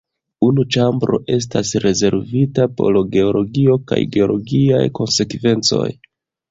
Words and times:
Unu 0.45 0.63
ĉambro 0.75 1.19
estas 1.35 1.75
rezervita 1.85 2.67
por 2.81 2.99
geologio 3.17 3.79
kaj 3.93 4.01
geologiaj 4.19 4.85
konsekvencoj. 5.03 5.89